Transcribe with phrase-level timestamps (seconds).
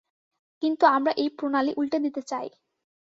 [0.63, 2.47] কিন্তু আমরা এই প্রণালী উল্টে দিতে চাই।